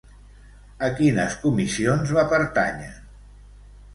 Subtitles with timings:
[0.85, 2.91] A quines comissions va pertànyer?